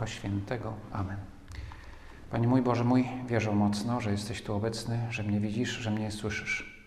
[0.00, 0.72] Ducha Świętego.
[0.92, 1.16] Amen.
[2.30, 6.10] Panie mój Boże mój, wierzę mocno, że jesteś tu obecny, że mnie widzisz, że mnie
[6.10, 6.84] słyszysz.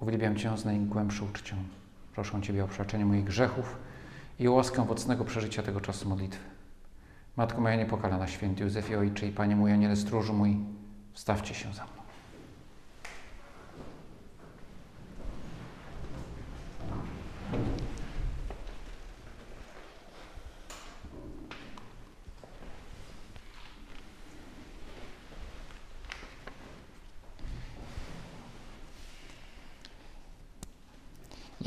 [0.00, 1.56] Uwielbiam Cię z najgłębszą uczcią.
[2.14, 3.76] Proszę Ciebie o przebaczenie moich grzechów
[4.38, 6.44] i łaskę owocnego przeżycia tego czasu modlitwy.
[7.36, 10.56] Matko moja niepokalana, święty Józefie Ojcze i Panie mój, Aniele Stróżu mój,
[11.12, 11.95] wstawcie się za mną.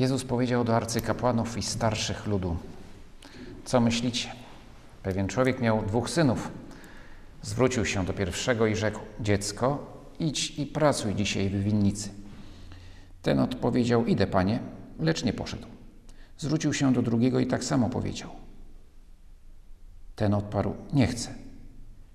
[0.00, 2.56] Jezus powiedział do arcykapłanów i starszych ludu:
[3.64, 4.32] Co myślicie?
[5.02, 6.50] Pewien człowiek miał dwóch synów.
[7.42, 9.86] Zwrócił się do pierwszego i rzekł: Dziecko,
[10.18, 12.10] idź i pracuj dzisiaj w winnicy.
[13.22, 14.60] Ten odpowiedział: Idę, panie,
[14.98, 15.66] lecz nie poszedł.
[16.38, 18.30] Zwrócił się do drugiego i tak samo powiedział.
[20.16, 21.34] Ten odparł: Nie chcę.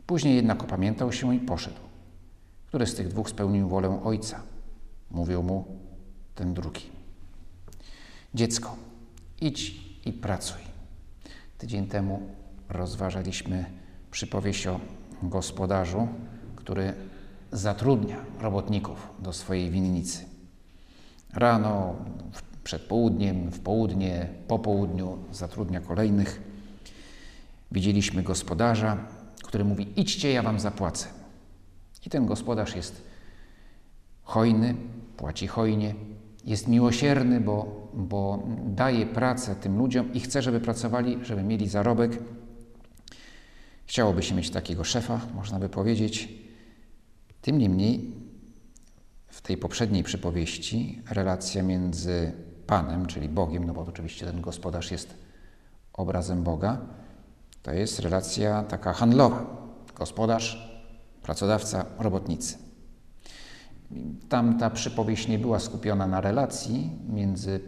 [0.05, 1.79] Później jednak opamiętał się i poszedł.
[2.67, 4.41] Który z tych dwóch spełnił wolę ojca?
[5.11, 5.65] Mówił mu
[6.35, 6.94] ten drugi.
[8.35, 8.75] Dziecko,
[9.41, 10.61] idź i pracuj.
[11.57, 12.21] Tydzień temu
[12.69, 13.65] rozważaliśmy
[14.11, 14.79] przypowieść o
[15.23, 16.07] gospodarzu,
[16.55, 16.93] który
[17.51, 20.25] zatrudnia robotników do swojej winnicy.
[21.33, 21.95] Rano,
[22.63, 26.41] przed południem, w południe, po południu zatrudnia kolejnych.
[27.71, 28.97] Widzieliśmy gospodarza,
[29.43, 31.07] który mówi: Idźcie, ja wam zapłacę.
[32.05, 33.01] I ten gospodarz jest
[34.23, 34.75] hojny,
[35.17, 35.95] płaci hojnie,
[36.45, 42.19] jest miłosierny, bo, bo daje pracę tym ludziom i chce, żeby pracowali, żeby mieli zarobek.
[43.85, 46.29] Chciałoby się mieć takiego szefa, można by powiedzieć.
[47.41, 48.11] Tym niemniej,
[49.27, 52.31] w tej poprzedniej przypowieści, relacja między
[52.67, 55.13] Panem, czyli Bogiem, no bo oczywiście ten gospodarz jest
[55.93, 56.81] obrazem Boga,
[57.63, 59.45] to jest relacja taka handlowa.
[59.95, 60.79] Gospodarz,
[61.21, 62.64] pracodawca, robotnicy.
[64.29, 67.59] Tam ta przypowieść nie była skupiona na relacji między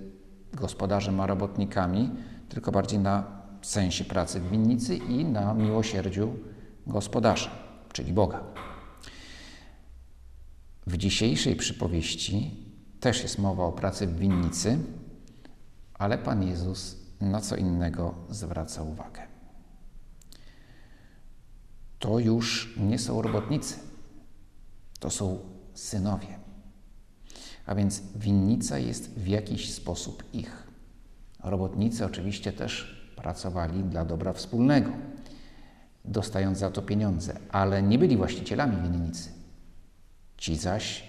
[0.54, 2.12] gospodarzem a robotnikami,
[2.50, 3.24] tylko bardziej na
[3.62, 6.34] sensie pracy w winnicy i na miłosierdziu
[6.88, 7.50] gospodarza,
[7.94, 8.44] czyli Boga.
[10.88, 12.66] W dzisiejszej przypowieści
[13.00, 14.80] też jest mowa o pracy w winnicy,
[15.94, 19.22] ale Pan Jezus na co innego zwraca uwagę.
[22.00, 23.76] To już nie są robotnicy,
[25.00, 25.40] to są
[25.80, 26.40] synowie.
[27.66, 30.68] A więc winnica jest w jakiś sposób ich.
[31.44, 34.92] Robotnicy oczywiście też pracowali dla dobra wspólnego,
[36.06, 39.30] dostając za to pieniądze, ale nie byli właścicielami winnicy.
[40.38, 41.04] Ci zaś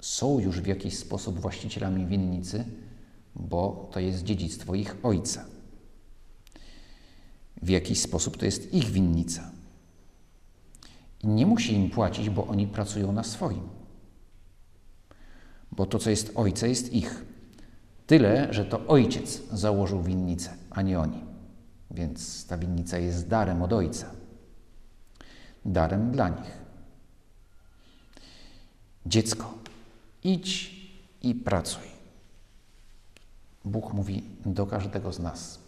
[0.00, 2.64] są już w jakiś sposób właścicielami winnicy,
[3.34, 5.44] bo to jest dziedzictwo ich ojca.
[7.62, 9.50] W jakiś sposób to jest ich winnica.
[11.26, 13.68] Nie musi im płacić, bo oni pracują na swoim.
[15.72, 17.24] Bo to, co jest ojca, jest ich.
[18.06, 21.24] Tyle, że to ojciec założył winnicę, a nie oni.
[21.90, 24.10] Więc ta winnica jest darem od ojca.
[25.64, 26.58] Darem dla nich.
[29.06, 29.54] Dziecko,
[30.24, 30.76] idź
[31.22, 31.88] i pracuj.
[33.64, 35.58] Bóg mówi do każdego z nas.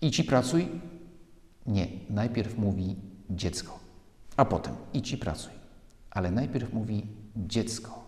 [0.00, 0.68] Idź i pracuj?
[1.66, 1.88] Nie.
[2.10, 2.96] Najpierw mówi
[3.30, 3.83] dziecko
[4.36, 5.52] a potem idź i pracuj.
[6.10, 7.06] Ale najpierw mówi
[7.36, 8.04] dziecko.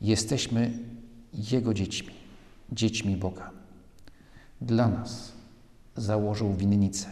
[0.00, 0.78] Jesteśmy
[1.32, 2.14] Jego dziećmi,
[2.72, 3.50] dziećmi Boga.
[4.60, 5.32] Dla nas
[5.96, 7.06] założył winnicę,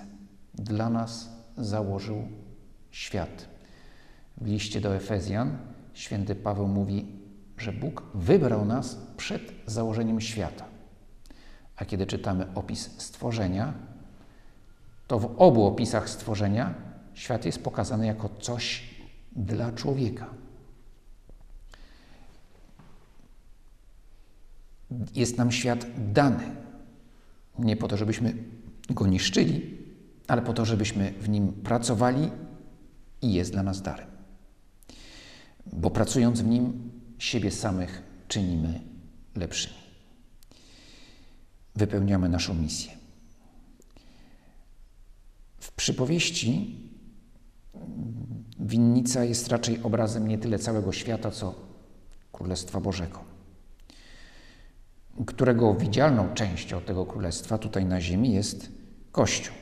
[0.55, 2.29] dla nas założył
[2.91, 3.49] świat.
[4.41, 5.59] W liście do Efezjan
[5.95, 7.07] święty Paweł mówi,
[7.59, 10.65] że Bóg wybrał nas przed założeniem świata.
[11.77, 13.73] A kiedy czytamy opis stworzenia,
[15.07, 16.90] to w obu opisach stworzenia
[17.21, 18.83] Świat jest pokazany jako coś
[19.37, 20.35] dla człowieka.
[25.15, 26.57] Jest nam świat dany.
[27.59, 28.35] Nie po to, żebyśmy
[28.91, 29.79] go niszczyli,
[30.29, 32.31] ale po to, żebyśmy w nim pracowali
[33.23, 34.09] i jest dla nas darem.
[35.73, 38.81] Bo pracując w nim, siebie samych czynimy
[39.37, 39.81] lepszymi.
[41.75, 42.93] Wypełniamy naszą misję.
[45.61, 46.77] W przypowieści
[48.61, 51.55] winnica jest raczej obrazem nie tyle całego świata, co
[52.33, 53.19] Królestwa Bożego,
[55.27, 58.71] którego widzialną częścią tego Królestwa tutaj na ziemi jest
[59.13, 59.55] Kościół.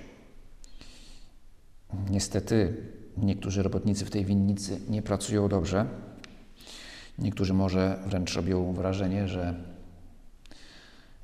[2.10, 2.76] Niestety
[3.16, 5.86] niektórzy robotnicy w tej winnicy nie pracują dobrze.
[7.18, 9.54] Niektórzy może wręcz robią wrażenie, że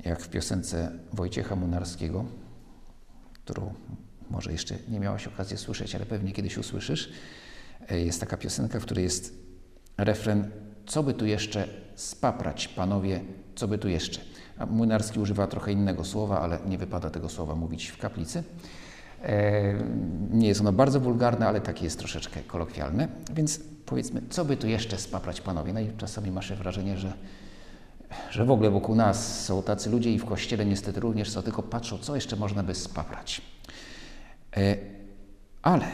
[0.04, 2.24] jak w piosence Wojciecha Munarskiego,
[3.44, 3.74] którą
[4.34, 7.12] może jeszcze nie miałaś okazji słyszeć, ale pewnie kiedyś usłyszysz.
[7.90, 9.34] E, jest taka piosenka, w której jest
[9.98, 10.50] refren
[10.86, 13.20] Co by tu jeszcze spaprać, panowie,
[13.54, 14.20] co by tu jeszcze?
[14.58, 18.42] A Młynarski używa trochę innego słowa, ale nie wypada tego słowa mówić w kaplicy.
[19.22, 19.74] E,
[20.30, 23.08] nie jest ono bardzo wulgarne, ale takie jest troszeczkę kolokwialne.
[23.34, 25.72] Więc powiedzmy, co by tu jeszcze spaprać, panowie?
[25.72, 27.12] No i czasami masz wrażenie, że,
[28.30, 31.62] że w ogóle wokół nas są tacy ludzie i w kościele niestety również co tylko
[31.62, 33.42] patrzą, co jeszcze można by spaprać.
[34.56, 34.76] E,
[35.62, 35.86] ale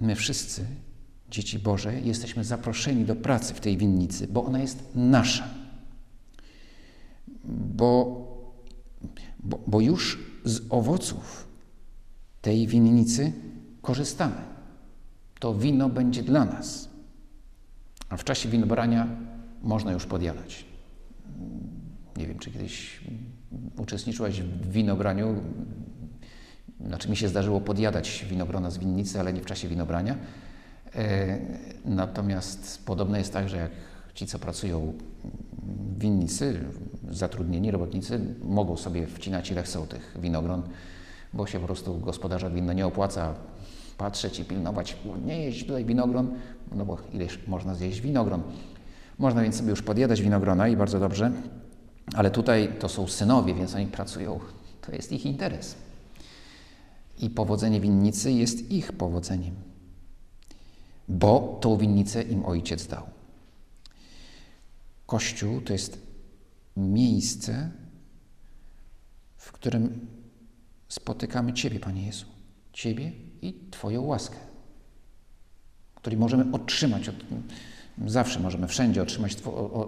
[0.00, 0.64] my wszyscy,
[1.30, 5.48] dzieci Boże, jesteśmy zaproszeni do pracy w tej winnicy, bo ona jest nasza.
[7.44, 8.26] Bo,
[9.40, 11.46] bo, bo już z owoców
[12.42, 13.32] tej winnicy
[13.82, 14.56] korzystamy.
[15.40, 16.88] To wino będzie dla nas.
[18.08, 19.08] A w czasie winobrania
[19.62, 20.64] można już podjadać.
[22.16, 23.00] Nie wiem, czy kiedyś
[23.76, 25.42] uczestniczyłaś w winobraniu.
[26.86, 30.16] Znaczy mi się zdarzyło podjadać winogrona z winnicy, ale nie w czasie winobrania.
[30.94, 31.38] E,
[31.84, 33.70] natomiast podobne jest tak, że jak
[34.14, 34.92] ci, co pracują
[35.62, 36.60] w winnicy,
[37.10, 40.62] zatrudnieni robotnicy, mogą sobie wcinać ile chcą tych winogron,
[41.32, 43.34] bo się po prostu gospodarza winno nie opłaca
[43.98, 46.34] patrzeć i pilnować, nie jeść tutaj winogron,
[46.72, 48.42] no bo ileś można zjeść winogron.
[49.18, 51.32] Można więc sobie już podjadać winogrona i bardzo dobrze,
[52.14, 54.40] ale tutaj to są synowie, więc oni pracują,
[54.80, 55.85] to jest ich interes.
[57.18, 59.54] I powodzenie winnicy jest ich powodzeniem,
[61.08, 63.02] bo tą winnicę im ojciec dał.
[65.06, 65.98] Kościół to jest
[66.76, 67.70] miejsce,
[69.36, 70.06] w którym
[70.88, 72.26] spotykamy Ciebie, Panie Jezu.
[72.72, 74.36] Ciebie i Twoją łaskę,
[75.94, 77.08] której możemy otrzymać.
[77.08, 77.16] Od,
[78.06, 79.36] zawsze możemy wszędzie otrzymać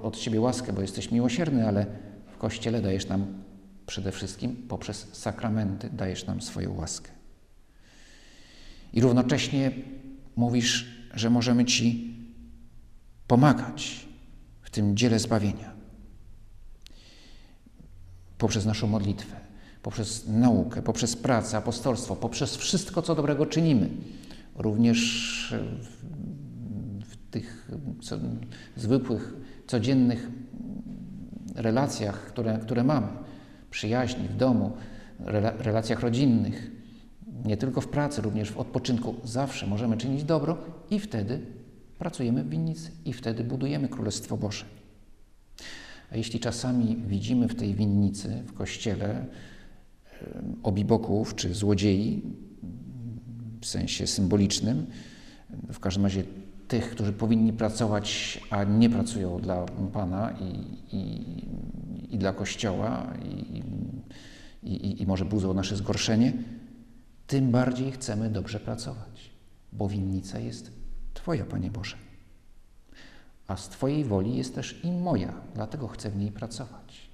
[0.03, 1.87] od Ciebie łaskę, bo jesteś miłosierny, ale
[2.35, 3.43] w Kościele dajesz nam
[3.87, 7.18] przede wszystkim poprzez sakramenty, dajesz nam swoją łaskę.
[8.93, 9.71] I równocześnie
[10.37, 12.15] mówisz, że możemy Ci
[13.27, 14.07] pomagać
[14.63, 15.73] w tym dziele zbawienia.
[18.39, 19.37] Poprzez naszą modlitwę,
[19.83, 23.89] poprzez naukę, poprzez pracę, apostolstwo, poprzez wszystko, co dobrego czynimy.
[24.55, 25.55] Również
[27.05, 27.71] w, tych
[28.77, 29.35] zwykłych,
[29.67, 30.31] codziennych
[31.55, 33.07] relacjach, które, które mamy,
[33.71, 34.73] przyjaźni w domu,
[35.59, 36.78] relacjach rodzinnych,
[37.45, 40.59] nie tylko w pracy, również w odpoczynku, zawsze możemy czynić dobro
[40.91, 41.41] i wtedy
[41.99, 44.65] pracujemy w winnicy i wtedy budujemy Królestwo Boże.
[46.13, 49.27] A jeśli czasami widzimy w tej winnicy, w kościele,
[50.63, 52.23] obiboków czy złodziei,
[53.61, 54.87] w sensie symbolicznym,
[55.73, 56.25] w każdym razie
[56.69, 63.13] tych, którzy powinni pracować, a nie pracują dla Pana i, i, i dla Kościoła,
[64.63, 66.33] i, i może budzą nasze zgorszenie,
[67.29, 69.31] tym bardziej chcemy dobrze pracować,
[69.73, 70.71] bo winnica jest
[71.15, 71.97] Twoja, Panie Boże.
[73.47, 77.09] A z Twojej woli jest też i moja, dlatego chcę w niej pracować.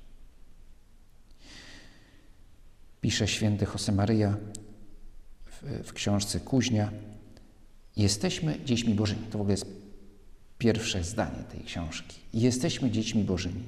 [3.01, 4.37] Pisze święty Josemaryja
[5.47, 6.93] w, w książce Kuźnia.
[7.97, 9.27] Jesteśmy dziećmi Bożymi.
[9.31, 9.67] To w ogóle jest
[10.59, 12.21] pierwsze zdanie tej książki.
[12.35, 13.63] Jesteśmy dziećmi Bożymi.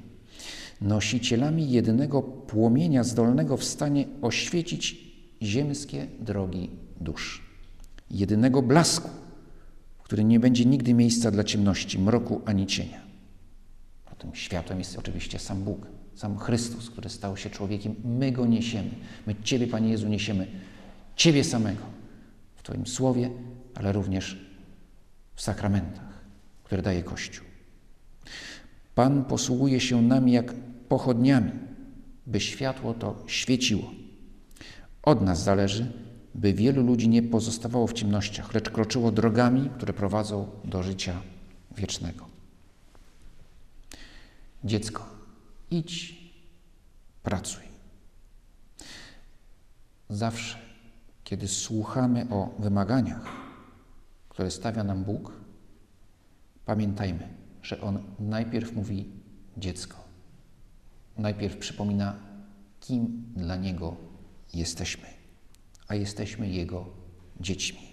[0.81, 5.06] Nosicielami jedynego płomienia zdolnego w stanie oświecić
[5.43, 7.43] ziemskie drogi dusz.
[8.11, 9.11] Jedynego blasku,
[9.99, 13.00] w którym nie będzie nigdy miejsca dla ciemności, mroku ani cienia.
[14.07, 17.95] A tym światłem jest oczywiście sam Bóg, sam Chrystus, który stał się człowiekiem.
[18.05, 18.90] My Go niesiemy.
[19.26, 20.47] My Ciebie, Panie Jezu, niesiemy.
[21.16, 21.83] Ciebie samego
[22.57, 23.31] w Twoim Słowie,
[23.75, 24.47] ale również
[25.35, 26.25] w sakramentach,
[26.64, 27.47] które daje Kościół.
[28.95, 30.55] Pan posługuje się nami jak
[30.88, 31.50] pochodniami,
[32.26, 33.90] by światło to świeciło.
[35.06, 35.92] Od nas zależy,
[36.34, 41.22] by wielu ludzi nie pozostawało w ciemnościach, lecz kroczyło drogami, które prowadzą do życia
[41.76, 42.26] wiecznego.
[44.64, 45.06] Dziecko,
[45.70, 46.16] idź,
[47.22, 47.62] pracuj.
[50.08, 50.58] Zawsze,
[51.25, 53.26] kiedy słuchamy o wymaganiach,
[54.28, 55.32] które stawia nam Bóg,
[56.64, 57.28] pamiętajmy,
[57.62, 59.10] że On najpierw mówi
[59.56, 59.96] dziecko.
[61.18, 62.16] Najpierw przypomina,
[62.80, 63.96] kim dla Niego
[64.55, 65.09] jesteśmy,
[65.88, 66.87] a jesteśmy Jego
[67.41, 67.87] dziećmi.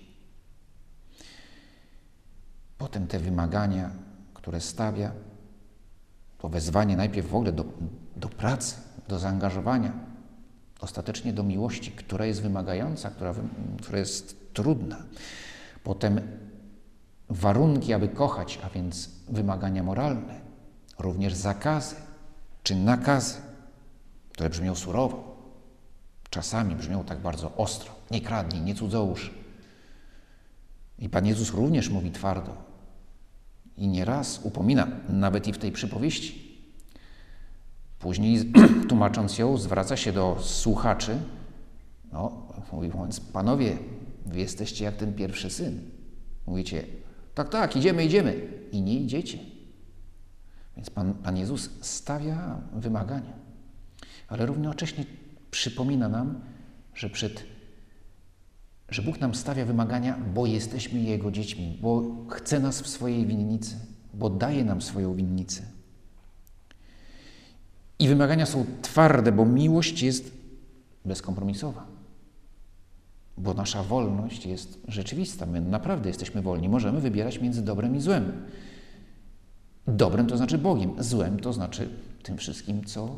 [2.78, 3.92] Potem te wymagania,
[4.34, 5.12] które stawia,
[6.38, 7.66] to wezwanie najpierw w ogóle do,
[8.16, 8.76] do pracy,
[9.08, 9.94] do zaangażowania,
[10.80, 13.34] ostatecznie do miłości, która jest wymagająca, która,
[13.82, 15.04] która jest trudna.
[15.84, 16.22] Potem
[17.30, 20.42] warunki, aby kochać, a więc wymagania moralne,
[21.00, 21.96] również zakazy
[22.64, 23.42] czy nakazy,
[24.32, 25.33] które brzmią surowo
[26.34, 27.92] czasami brzmią tak bardzo ostro.
[28.12, 29.32] Nie kradnij, nie cudzołóż.
[31.00, 32.58] I Pan Jezus również mówi twardo.
[33.78, 36.58] I nieraz upomina, nawet i w tej przypowieści.
[38.00, 38.52] Później,
[38.90, 41.18] tłumacząc ją, zwraca się do słuchaczy.
[42.12, 43.78] No, mówiąc, panowie,
[44.26, 45.82] wy jesteście jak ten pierwszy syn.
[46.48, 46.84] Mówicie,
[47.36, 48.48] tak, tak, idziemy, idziemy.
[48.72, 49.38] I nie idziecie.
[50.76, 53.34] Więc Pan, Pan Jezus stawia wymagania,
[54.28, 55.06] ale równocześnie
[55.54, 56.42] przypomina nam,
[56.96, 57.44] że przed
[58.90, 63.76] że Bóg nam stawia wymagania, bo jesteśmy Jego dziećmi, bo chce nas w swojej winnicy,
[64.14, 65.64] bo daje nam swoją winnicę.
[68.00, 70.32] I wymagania są twarde, bo miłość jest
[71.06, 71.86] bezkompromisowa.
[73.38, 75.46] Bo nasza wolność jest rzeczywista.
[75.46, 76.70] My naprawdę jesteśmy wolni.
[76.70, 78.46] Możemy wybierać między dobrem i złem.
[79.88, 81.90] Dobrem to znaczy Bogiem, złem to znaczy
[82.24, 83.16] tym wszystkim, co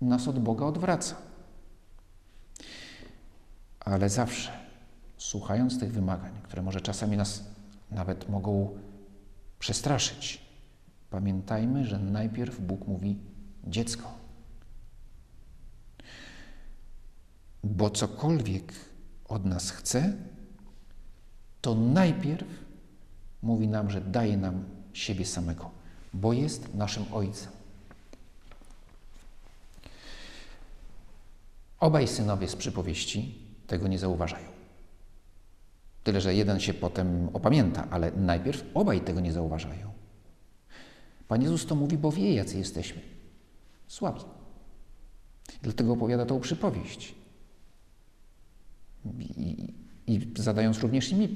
[0.00, 1.33] nas od Boga odwraca.
[3.84, 4.52] Ale zawsze,
[5.18, 7.44] słuchając tych wymagań, które może czasami nas
[7.90, 8.78] nawet mogą
[9.58, 10.40] przestraszyć,
[11.10, 13.18] pamiętajmy, że najpierw Bóg mówi
[13.64, 14.12] dziecko.
[17.64, 18.72] Bo cokolwiek
[19.28, 20.12] od nas chce,
[21.60, 22.48] to najpierw
[23.42, 25.70] mówi nam, że daje nam siebie samego,
[26.14, 27.52] bo jest naszym Ojcem.
[31.80, 34.48] Obaj synowie z przypowieści tego nie zauważają.
[36.04, 39.90] Tyle, że jeden się potem opamięta, ale najpierw obaj tego nie zauważają.
[41.28, 43.00] Pan Jezus to mówi, bo wie, jacy jesteśmy.
[43.88, 44.20] Słabi.
[45.62, 47.14] Dlatego opowiada tą przypowieść.
[49.18, 49.74] I,
[50.06, 51.28] I, zadając również mi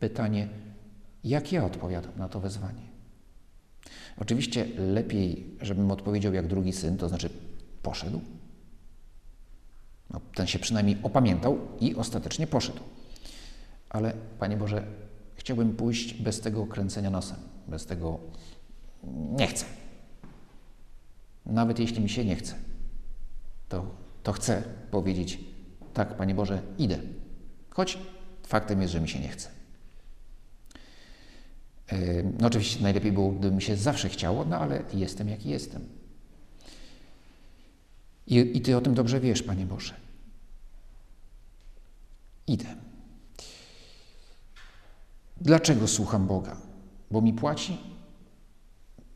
[0.00, 0.48] pytanie,
[1.24, 2.82] jak ja odpowiadam na to wezwanie.
[4.18, 7.30] Oczywiście lepiej, żebym odpowiedział jak drugi syn, to znaczy
[7.82, 8.20] poszedł.
[10.34, 12.80] Ten się przynajmniej opamiętał i ostatecznie poszedł.
[13.88, 14.86] Ale Panie Boże,
[15.34, 17.36] chciałbym pójść bez tego kręcenia nosem,
[17.68, 18.18] bez tego
[19.32, 19.64] nie chcę.
[21.46, 22.54] Nawet jeśli mi się nie chce,
[23.68, 23.86] to,
[24.22, 25.40] to chcę powiedzieć
[25.94, 26.98] tak, Panie Boże, idę.
[27.70, 27.98] Choć
[28.46, 29.48] faktem jest, że mi się nie chce.
[32.40, 35.88] No oczywiście najlepiej było, gdyby mi się zawsze chciało, no ale jestem jaki jestem.
[38.26, 40.03] I, I Ty o tym dobrze wiesz, Panie Boże.
[42.46, 42.66] Idę.
[45.40, 46.56] Dlaczego słucham Boga?
[47.10, 47.78] Bo mi płaci?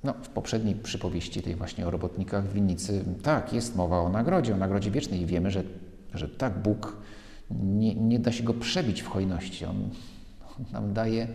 [0.04, 4.54] No, w poprzedniej przypowieści, tej właśnie o robotnikach w winnicy, tak, jest mowa o nagrodzie,
[4.54, 5.62] o nagrodzie wiecznej i wiemy, że,
[6.14, 6.97] że tak, Bóg
[7.50, 9.64] nie, nie da się go przebić w hojności.
[9.64, 9.90] On,
[10.58, 11.28] on nam daje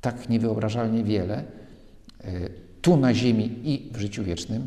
[0.00, 1.44] tak niewyobrażalnie wiele
[2.20, 2.48] e,
[2.82, 4.66] tu na ziemi i w życiu wiecznym,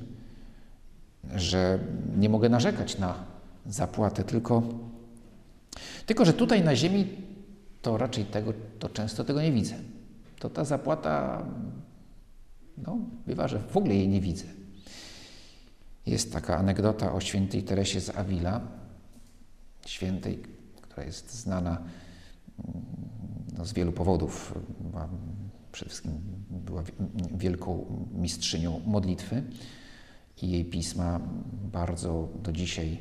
[1.36, 1.80] że
[2.18, 3.16] nie mogę narzekać na
[3.66, 4.64] zapłatę, tylko,
[6.08, 7.08] tylko że tutaj na ziemi
[7.82, 9.76] to raczej tego, to często tego nie widzę.
[10.40, 11.46] To ta zapłata,
[12.78, 12.98] no,
[13.28, 14.46] bywa, że w ogóle jej nie widzę.
[16.06, 18.62] Jest taka anegdota o świętej Teresie z Avila,
[19.86, 20.44] świętej,
[20.82, 21.82] która jest znana
[23.58, 24.54] no, z wielu powodów.
[24.80, 25.10] Była,
[25.72, 26.12] przede wszystkim
[26.50, 26.84] była
[27.38, 29.44] wielką mistrzynią modlitwy
[30.42, 31.20] i jej pisma
[31.72, 33.00] bardzo do dzisiaj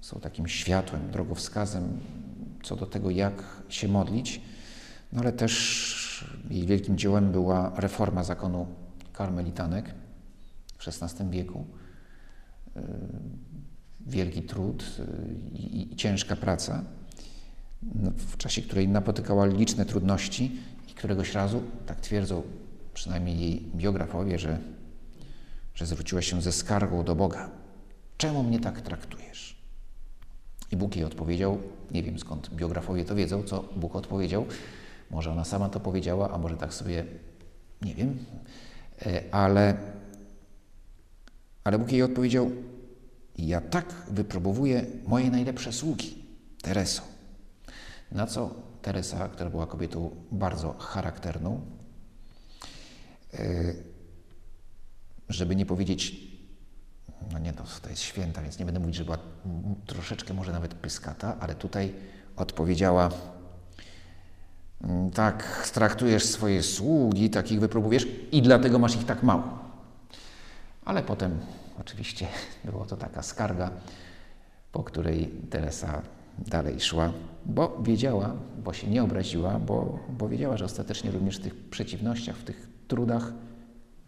[0.00, 2.00] są takim światłem, drogowskazem
[2.68, 4.40] co do tego, jak się modlić.
[5.12, 8.66] No ale też jej wielkim dziełem była reforma zakonu
[9.12, 9.94] karmelitanek
[10.78, 11.66] w XVI wieku.
[12.76, 12.80] Y,
[14.06, 16.84] wielki trud y, i, i ciężka praca,
[17.82, 20.56] no, w czasie której napotykała liczne trudności
[20.90, 22.42] i któregoś razu, tak twierdzą
[22.94, 24.58] przynajmniej jej biografowie, że,
[25.74, 27.50] że zwróciła się ze skargą do Boga.
[28.18, 29.57] Czemu mnie tak traktujesz?
[30.72, 31.58] I Bóg jej odpowiedział,
[31.90, 34.46] nie wiem skąd biografowie to wiedzą, co Bóg odpowiedział.
[35.10, 37.04] Może ona sama to powiedziała, a może tak sobie,
[37.82, 38.18] nie wiem,
[39.06, 39.76] e, ale,
[41.64, 42.50] ale Bóg jej odpowiedział,
[43.38, 46.24] ja tak wypróbowuję moje najlepsze sługi,
[46.62, 47.02] Tereso.
[48.12, 51.60] Na co Teresa, która była kobietą bardzo charakterną,
[53.34, 53.74] e,
[55.28, 56.27] żeby nie powiedzieć,
[57.32, 59.18] no nie, to, to jest święta, więc nie będę mówić, że była
[59.86, 61.94] troszeczkę może nawet pyskata, ale tutaj
[62.36, 63.10] odpowiedziała,
[64.80, 69.58] mm, tak, traktujesz swoje sługi, takich wypróbujesz i dlatego masz ich tak mało.
[70.84, 71.38] Ale potem
[71.80, 72.26] oczywiście
[72.64, 73.70] było to taka skarga,
[74.72, 76.02] po której Teresa
[76.38, 77.12] dalej szła,
[77.46, 82.36] bo wiedziała, bo się nie obraziła, bo, bo wiedziała, że ostatecznie również w tych przeciwnościach,
[82.36, 83.32] w tych trudach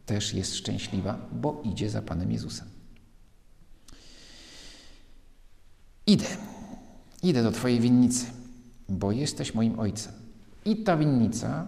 [0.06, 2.79] też jest szczęśliwa, bo idzie za Panem Jezusem.
[6.07, 6.26] Idę,
[7.23, 8.26] idę do Twojej winnicy,
[8.88, 10.12] bo jesteś moim ojcem.
[10.64, 11.66] I ta winnica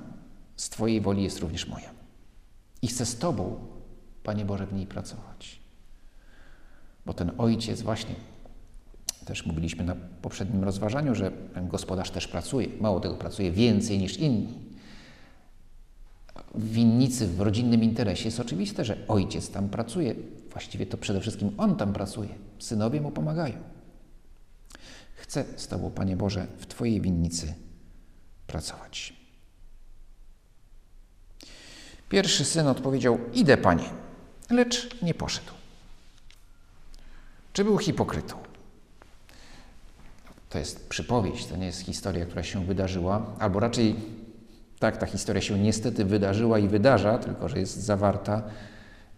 [0.56, 1.90] z Twojej woli jest również moja.
[2.82, 3.56] I chcę z Tobą,
[4.22, 5.60] Panie Boże, w niej pracować.
[7.06, 8.14] Bo ten ojciec właśnie,
[9.24, 12.68] też mówiliśmy na poprzednim rozważaniu, że ten gospodarz też pracuje.
[12.80, 14.48] Mało tego, pracuje więcej niż inni.
[16.54, 20.14] W winnicy, w rodzinnym interesie jest oczywiste, że ojciec tam pracuje.
[20.50, 22.28] Właściwie to przede wszystkim on tam pracuje.
[22.58, 23.54] Synowie mu pomagają.
[25.32, 27.54] Chcę z Tobą, Panie Boże, w Twojej winnicy
[28.46, 29.14] pracować.
[32.08, 33.84] Pierwszy syn odpowiedział: Idę, panie,
[34.50, 35.52] lecz nie poszedł.
[37.52, 38.36] Czy był hipokrytą?
[40.50, 43.96] To jest przypowieść, to nie jest historia, która się wydarzyła, albo raczej
[44.78, 48.42] tak, ta historia się niestety wydarzyła i wydarza, tylko że jest zawarta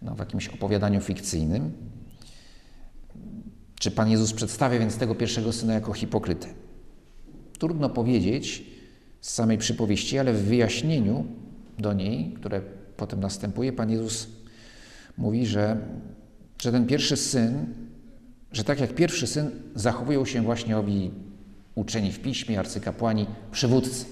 [0.01, 1.94] no, w jakimś opowiadaniu fikcyjnym.
[3.79, 6.47] Czy Pan Jezus przedstawia więc tego pierwszego syna jako hipokrytę?
[7.59, 8.63] Trudno powiedzieć
[9.21, 11.25] z samej przypowieści, ale w wyjaśnieniu
[11.79, 12.61] do niej, które
[12.97, 14.27] potem następuje, Pan Jezus
[15.17, 15.77] mówi, że,
[16.61, 17.65] że ten pierwszy syn,
[18.51, 21.11] że tak jak pierwszy syn zachowują się właśnie owi
[21.75, 24.05] uczeni w piśmie, arcykapłani, przywódcy.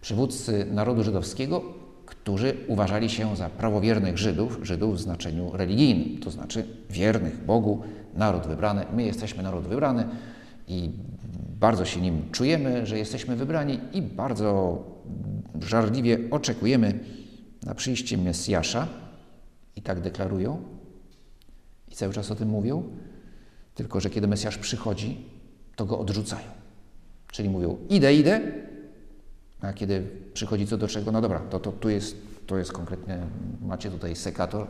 [0.00, 1.74] Przywódcy narodu żydowskiego,
[2.08, 7.82] którzy uważali się za prawowiernych Żydów, Żydów w znaczeniu religijnym, to znaczy wiernych Bogu,
[8.14, 8.86] naród wybrany.
[8.94, 10.08] My jesteśmy naród wybrany
[10.68, 10.90] i
[11.60, 14.82] bardzo się nim czujemy, że jesteśmy wybrani i bardzo
[15.60, 16.98] żarliwie oczekujemy
[17.62, 18.86] na przyjście Mesjasza
[19.76, 20.62] i tak deklarują
[21.88, 22.82] i cały czas o tym mówią,
[23.74, 25.16] tylko że kiedy Mesjasz przychodzi,
[25.76, 26.48] to go odrzucają.
[27.32, 28.40] Czyli mówią, idę, idę,
[29.60, 33.18] a kiedy przychodzi co do czego, no dobra, to, to tu jest, to jest konkretnie,
[33.60, 34.66] macie tutaj sekator,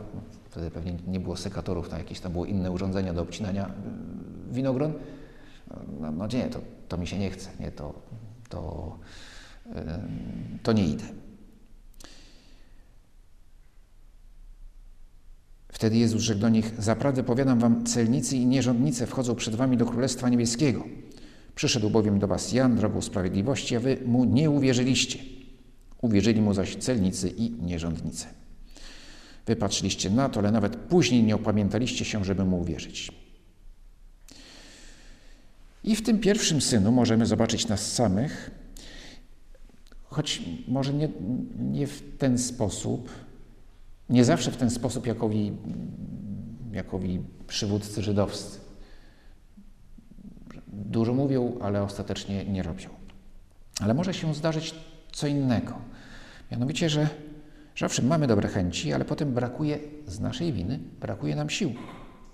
[0.49, 4.93] wtedy pewnie nie było sekatorów, na jakieś tam było inne urządzenia do obcinania y, winogron,
[5.99, 7.93] no, no nie, to, to mi się nie chce, nie, to,
[8.49, 8.97] to,
[9.65, 9.73] yy,
[10.63, 11.03] to nie idę.
[15.71, 19.85] Wtedy Jezus rzekł do nich: Zaprawdę powiadam wam, celnicy i nierządnice wchodzą przed wami do
[19.85, 20.83] Królestwa Niebieskiego.
[21.59, 25.19] Przyszedł bowiem do was Jan drogą sprawiedliwości, a wy mu nie uwierzyliście.
[26.01, 28.27] Uwierzyli mu zaś celnicy i nierządnice.
[29.45, 33.11] Wy patrzyliście na to, ale nawet później nie opamiętaliście się, żeby mu uwierzyć.
[35.83, 38.51] I w tym pierwszym synu możemy zobaczyć nas samych,
[40.03, 41.09] choć może nie,
[41.59, 43.09] nie w ten sposób,
[44.09, 45.51] nie zawsze w ten sposób, jakowi,
[46.71, 48.68] jakowi przywódcy żydowscy.
[50.85, 52.89] Dużo mówią, ale ostatecznie nie robią.
[53.81, 54.75] Ale może się zdarzyć
[55.11, 55.73] co innego.
[56.51, 57.09] Mianowicie, że,
[57.75, 61.73] że owszem, mamy dobre chęci, ale potem brakuje z naszej winy, brakuje nam sił,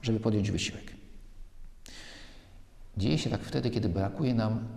[0.02, 0.94] żeby podjąć wysiłek.
[2.98, 4.68] Dzieje się tak wtedy, kiedy brakuje nam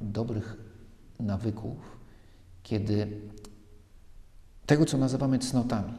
[0.00, 0.56] dobrych
[1.20, 1.76] nawyków,
[2.62, 3.20] kiedy
[4.66, 5.92] tego, co nazywamy cnotami,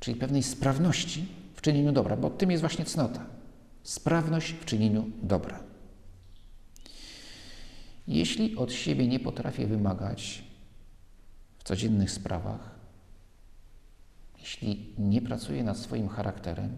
[0.00, 3.37] czyli pewnej sprawności w czynieniu dobra, bo tym jest właśnie cnota.
[3.88, 5.60] Sprawność w czynieniu dobra.
[8.08, 10.44] Jeśli od siebie nie potrafię wymagać
[11.58, 12.70] w codziennych sprawach,
[14.38, 16.72] jeśli nie pracuję nad swoim charakterem,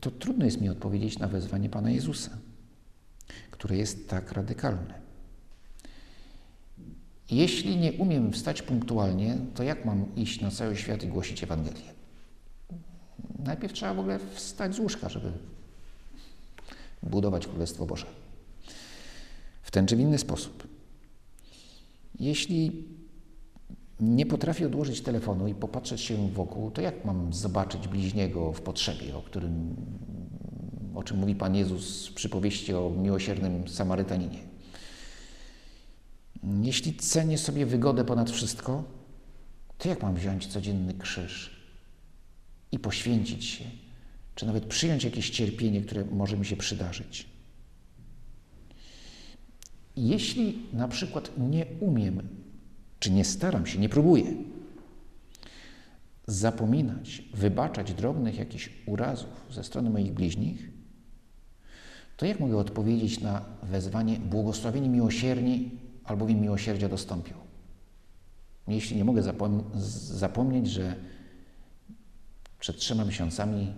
[0.00, 2.38] to trudno jest mi odpowiedzieć na wezwanie Pana Jezusa,
[3.50, 5.00] które jest tak radykalne.
[7.30, 11.99] Jeśli nie umiem wstać punktualnie, to jak mam iść na cały świat i głosić Ewangelię?
[13.44, 15.32] Najpierw trzeba w ogóle wstać z łóżka, żeby
[17.02, 18.06] budować Królestwo Boże.
[19.62, 20.68] W ten czy w inny sposób.
[22.20, 22.88] Jeśli
[24.00, 29.16] nie potrafię odłożyć telefonu i popatrzeć się wokół, to jak mam zobaczyć bliźniego w potrzebie,
[29.16, 29.76] o którym,
[30.94, 34.38] o czym mówi Pan Jezus w przypowieści o miłosiernym Samarytaninie?
[36.62, 38.84] Jeśli cenię sobie wygodę ponad wszystko,
[39.78, 41.59] to jak mam wziąć codzienny krzyż
[42.72, 43.64] i poświęcić się,
[44.34, 47.26] czy nawet przyjąć jakieś cierpienie, które może mi się przydarzyć?
[49.96, 52.28] Jeśli na przykład nie umiem
[53.00, 54.24] czy nie staram się, nie próbuję
[56.26, 60.70] zapominać, wybaczać drobnych jakichś urazów ze strony moich bliźnich,
[62.16, 65.70] to jak mogę odpowiedzieć na wezwanie błogosławieni miłosierni,
[66.04, 67.34] albowiem miłosierdzia dostąpią?
[68.68, 69.62] Jeśli nie mogę zapom
[69.94, 70.96] zapomnieć, że
[72.60, 73.72] przed trzema miesiącami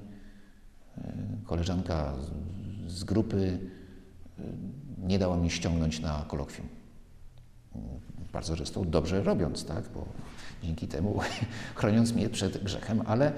[0.98, 1.12] e,
[1.46, 2.14] koleżanka
[2.86, 3.58] z grupy
[4.38, 4.42] e,
[4.98, 6.68] nie dała mi ściągnąć na kolokwium
[8.32, 9.84] bardzo często dobrze robiąc, tak?
[9.94, 10.06] bo
[10.62, 11.20] dzięki temu
[11.74, 13.32] chroniąc mnie przed grzechem, ale,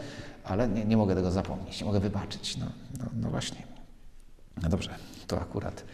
[0.44, 2.57] ale nie, nie mogę tego zapomnieć, nie mogę wybaczyć.
[2.57, 2.66] No,
[2.98, 3.62] no, no właśnie.
[4.62, 4.94] No dobrze,
[5.26, 5.85] to akurat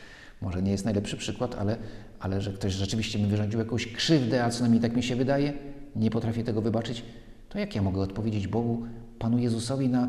[0.41, 1.77] może nie jest najlepszy przykład, ale,
[2.21, 5.53] ale że ktoś rzeczywiście mi wyrządził jakąś krzywdę, a co najmniej tak mi się wydaje,
[5.97, 7.05] nie potrafię tego wybaczyć,
[7.49, 8.87] to jak ja mogę odpowiedzieć Bogu,
[9.21, 10.09] Panu Jezusowi na,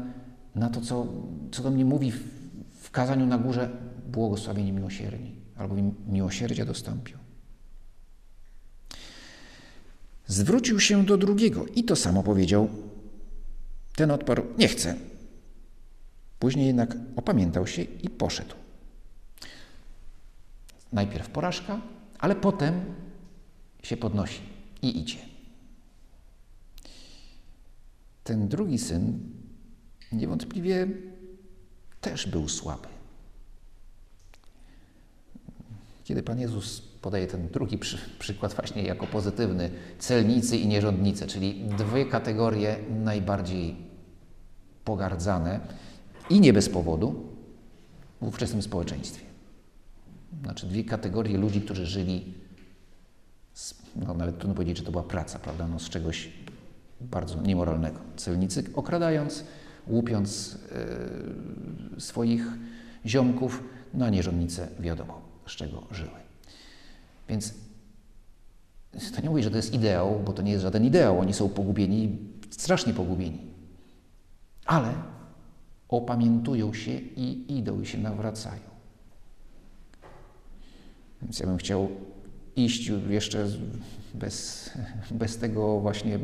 [0.56, 1.08] na to, co,
[1.52, 2.24] co do mnie mówi w,
[2.82, 3.70] w kazaniu na górze
[4.08, 5.76] błogosławieni miłosierni, albo
[6.08, 7.18] miłosierdzia dostąpił.
[10.28, 12.70] Zwrócił się do drugiego i to samo powiedział.
[13.96, 14.96] Ten odparł: Nie chcę.
[16.40, 18.56] Później jednak opamiętał się i poszedł.
[20.94, 21.82] Najpierw porażka,
[22.20, 22.82] ale potem
[23.84, 24.42] się podnosi
[24.82, 25.31] i idzie.
[28.24, 29.20] Ten drugi syn
[30.12, 30.88] niewątpliwie
[32.02, 32.88] też był słaby.
[36.04, 41.64] Kiedy Pan Jezus podaje ten drugi przy, przykład właśnie jako pozytywny, celnicy i nierządnice, czyli
[41.78, 43.76] dwie kategorie najbardziej
[44.86, 45.60] pogardzane
[46.30, 47.26] i nie bez powodu
[48.22, 49.26] w ówczesnym społeczeństwie.
[50.44, 52.34] Znaczy dwie kategorie ludzi, którzy żyli,
[53.54, 56.30] z, no nawet trudno powiedzieć, że to była praca, prawda, no z czegoś
[57.02, 58.00] bardzo niemoralnego.
[58.16, 59.44] Celnicy okradając,
[59.88, 60.58] łupiąc
[61.96, 62.46] yy, swoich
[63.06, 66.22] ziomków, no a nierządnice wiadomo, z czego żyły.
[67.30, 67.54] Więc
[69.16, 71.20] to nie mówię, że to jest ideał, bo to nie jest żaden ideał.
[71.20, 72.18] Oni są pogubieni,
[72.50, 73.40] strasznie pogubieni.
[74.66, 74.94] Ale
[75.90, 78.72] opamiętują się i idą i się nawracają.
[81.22, 81.90] Więc ja bym chciał
[82.56, 83.48] iść jeszcze
[84.14, 84.70] bez,
[85.12, 86.20] bez tego właśnie e,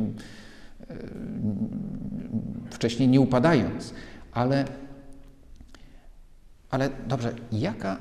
[2.72, 3.94] wcześniej nie upadając,
[4.32, 4.66] ale,
[6.70, 7.98] ale dobrze, jaka,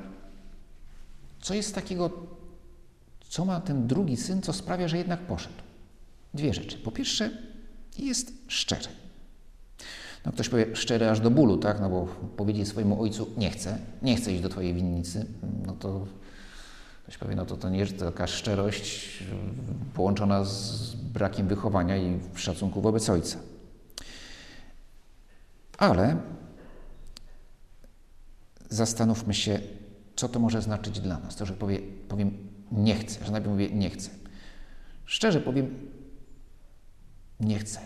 [1.41, 2.11] co jest takiego
[3.29, 5.55] co ma ten drugi syn, co sprawia, że jednak poszedł?
[6.35, 6.79] Dwie rzeczy.
[6.79, 7.31] Po pierwsze,
[7.99, 8.89] jest szczery.
[10.27, 11.81] No ktoś powie szczery aż do bólu, tak?
[11.81, 15.27] No bo powiedzieć swojemu ojcu nie chcę, nie chcę iść do twojej winnicy,
[15.67, 16.07] no to
[17.07, 19.23] ktoś powie, no to to nie jest taka szczerość
[19.95, 23.39] połączona z brakiem wychowania i szacunku wobec ojca.
[25.79, 26.17] Ale
[28.71, 29.61] zastanówmy się,
[30.17, 31.37] co to może znaczyć dla nas.
[31.37, 34.11] To, że powie, powiem nie chcę, że najpierw mówię nie chcę.
[35.05, 35.91] Szczerze powiem,
[37.41, 37.81] nie chcę.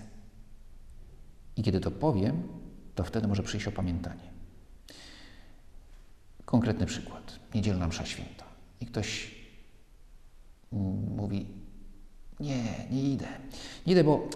[1.56, 2.42] I kiedy to powiem,
[2.94, 4.30] to wtedy może przyjść opamiętanie.
[6.44, 7.38] Konkretny przykład.
[7.54, 8.49] Niedzielna msza święta.
[8.80, 9.30] I ktoś
[11.16, 11.46] mówi,
[12.40, 13.28] nie, nie idę.
[13.86, 14.28] Nie idę, bo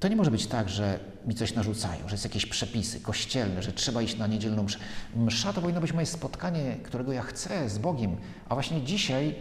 [0.00, 3.72] to nie może być tak, że mi coś narzucają, że jest jakieś przepisy kościelne, że
[3.72, 4.78] trzeba iść na niedzielną mszę.
[5.16, 8.16] Msza to powinno być moje spotkanie, którego ja chcę z Bogiem,
[8.48, 9.34] a właśnie dzisiaj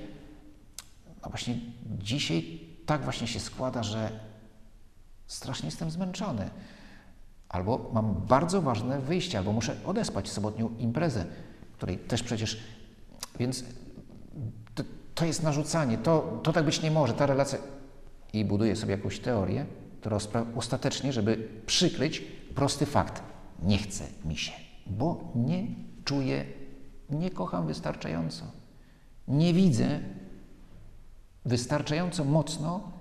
[1.23, 1.59] no właśnie
[1.99, 4.19] dzisiaj tak właśnie się składa, że
[5.27, 6.49] strasznie jestem zmęczony.
[7.49, 11.25] Albo mam bardzo ważne wyjście, albo muszę odespać sobotnią imprezę,
[11.73, 12.63] której też przecież.
[13.39, 13.63] Więc
[15.19, 17.59] to, jest narzucanie, to, to tak być nie może, ta relacja.
[18.33, 19.65] I buduję sobie jakąś teorię,
[19.99, 20.17] która
[20.55, 22.19] ostatecznie, żeby przykryć
[22.55, 23.23] prosty fakt.
[23.63, 24.51] Nie chce mi się,
[24.87, 25.67] bo nie
[26.05, 26.45] czuję,
[27.09, 28.45] nie kocham wystarczająco.
[29.27, 29.99] Nie widzę
[31.45, 32.91] wystarczająco mocno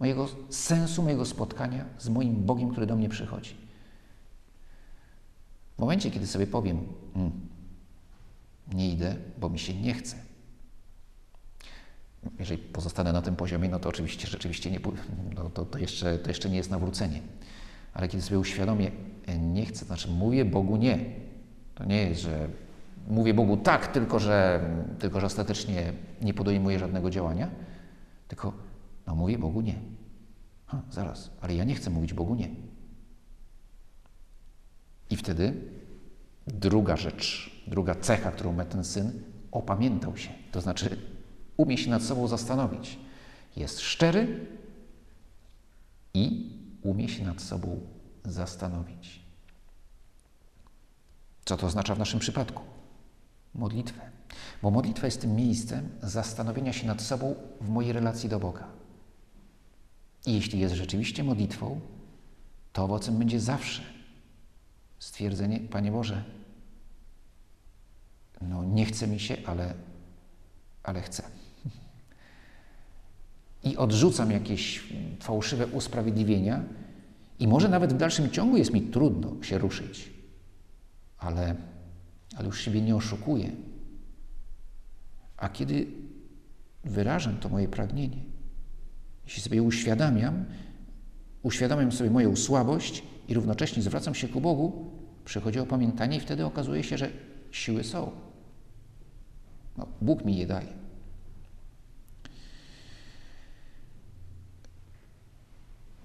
[0.00, 3.56] mojego sensu, mojego spotkania z moim Bogiem, który do mnie przychodzi.
[5.76, 6.78] W momencie, kiedy sobie powiem,
[7.16, 7.32] mm,
[8.74, 10.31] nie idę, bo mi się nie chce.
[12.38, 14.80] Jeżeli pozostanę na tym poziomie, no to oczywiście rzeczywiście nie,
[15.34, 17.20] no to, to, jeszcze, to jeszcze nie jest nawrócenie.
[17.94, 18.90] Ale kiedy sobie uświadomię,
[19.26, 20.98] e, nie chcę, to znaczy mówię Bogu nie.
[21.74, 22.48] To nie jest, że
[23.08, 24.60] mówię Bogu tak, tylko że,
[24.98, 27.50] tylko że ostatecznie nie podejmuję żadnego działania,
[28.28, 28.52] tylko
[29.06, 29.74] no mówię Bogu nie.
[30.66, 32.48] Ha, zaraz, ale ja nie chcę mówić Bogu nie.
[35.10, 35.54] I wtedy
[36.46, 39.12] druga rzecz, druga cecha, którą ma ten syn,
[39.52, 40.30] opamiętał się.
[40.52, 40.96] To znaczy
[41.62, 42.98] umie się nad sobą zastanowić.
[43.56, 44.46] Jest szczery
[46.14, 47.80] i umie się nad sobą
[48.24, 49.22] zastanowić.
[51.44, 52.62] Co to oznacza w naszym przypadku?
[53.54, 54.10] modlitwę.
[54.62, 58.68] Bo modlitwa jest tym miejscem zastanowienia się nad sobą w mojej relacji do Boga.
[60.26, 61.80] I jeśli jest rzeczywiście modlitwą,
[62.72, 63.82] to owocem będzie zawsze
[64.98, 66.24] stwierdzenie: Panie Boże,
[68.40, 69.74] no nie chce mi się, ale,
[70.82, 71.22] ale chcę.
[73.64, 74.82] I odrzucam jakieś
[75.20, 76.64] fałszywe usprawiedliwienia,
[77.38, 80.10] i może nawet w dalszym ciągu jest mi trudno się ruszyć,
[81.18, 81.56] ale
[82.36, 83.50] ale już siebie nie oszukuję.
[85.36, 85.86] A kiedy
[86.84, 88.22] wyrażam to moje pragnienie,
[89.24, 90.44] jeśli sobie uświadamiam,
[91.42, 94.90] uświadamiam sobie moją słabość i równocześnie zwracam się ku Bogu,
[95.24, 97.10] przychodzi opamiętanie i wtedy okazuje się, że
[97.50, 98.10] siły są,
[99.76, 100.81] No, Bóg mi je daje.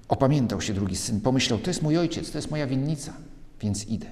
[0.08, 3.14] Opamiętał się drugi syn, pomyślał: To jest mój ojciec, to jest moja winnica,
[3.62, 4.08] więc idę.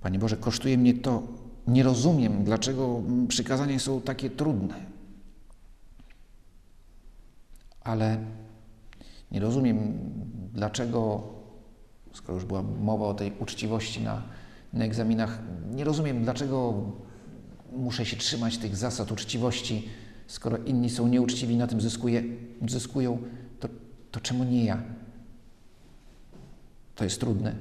[0.00, 1.22] Panie Boże, kosztuje mnie to.
[1.66, 4.74] Nie rozumiem, dlaczego przykazania są takie trudne.
[7.80, 8.18] Ale
[9.30, 9.98] nie rozumiem,
[10.52, 11.22] dlaczego,
[12.12, 14.22] skoro już była mowa o tej uczciwości na,
[14.72, 15.38] na egzaminach,
[15.70, 16.74] nie rozumiem, dlaczego
[17.72, 19.88] muszę się trzymać tych zasad uczciwości,
[20.26, 22.22] skoro inni są nieuczciwi, na tym zyskuje,
[22.68, 23.22] zyskują,
[23.60, 23.68] to,
[24.10, 24.82] to czemu nie ja?
[26.94, 27.54] To jest trudne,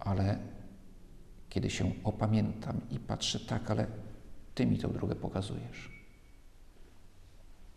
[0.00, 0.38] ale
[1.48, 3.86] kiedy się opamiętam i patrzę, tak, ale
[4.58, 5.90] Ty mi tę drogę pokazujesz.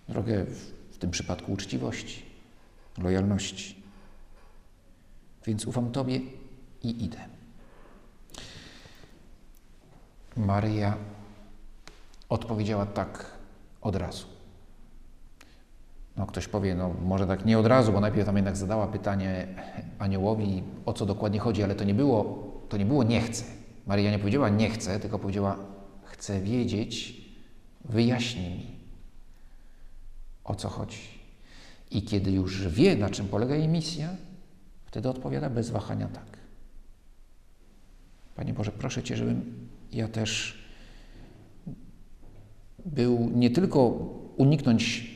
[0.10, 2.26] Drogę w, w tym przypadku uczciwości,
[2.98, 3.84] lojalności.
[5.46, 6.20] Więc ufam Tobie
[6.84, 7.18] i idę.
[10.38, 10.98] Maryja
[12.32, 13.26] odpowiedziała tak
[13.82, 14.26] od razu.
[16.17, 19.48] No, ktoś powie, no może tak nie od razu, bo najpierw tam jednak zadała pytanie
[20.00, 23.44] aniołowi, o co dokładnie chodzi, ale to nie było, to nie było nie chcę.
[23.88, 25.58] Maryja nie powiedziała nie chcę, tylko powiedziała
[26.04, 27.22] chcę wiedzieć,
[27.86, 28.80] wyjaśnij mi,
[30.44, 31.22] o co chodzi.
[31.91, 34.10] I kiedy już wie, na czym polega jej misja,
[34.86, 36.38] wtedy odpowiada bez wahania tak.
[38.36, 40.61] Panie Boże, proszę Cię, żebym ja też
[42.86, 43.88] był nie tylko
[44.38, 45.12] uniknąć,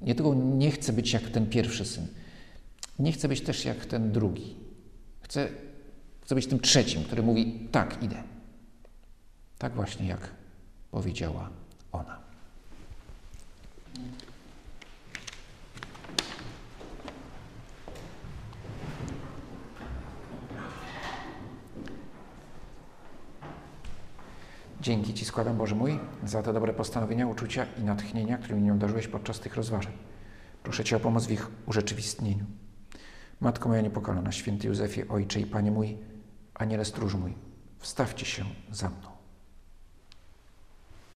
[0.00, 2.06] nie tylko nie chcę być jak ten pierwszy syn,
[2.98, 4.56] nie chcę być też jak ten drugi.
[5.20, 5.48] Chcę,
[6.20, 8.22] chcę być tym trzecim, który mówi: tak, idę.
[9.58, 10.30] Tak właśnie jak
[10.90, 11.50] powiedziała
[11.92, 12.18] ona.
[24.82, 29.08] Dzięki Ci składam, Boże mój, za te dobre postanowienia, uczucia i natchnienia, którymi mnie obdarzyłeś
[29.08, 29.92] podczas tych rozważań.
[30.62, 32.44] Proszę Cię o pomoc w ich urzeczywistnieniu.
[33.40, 35.98] Matko moja niepokalana, święty Józefie, Ojcze i Panie mój,
[36.54, 37.34] Aniele stróż mój,
[37.78, 39.11] wstawcie się za mną.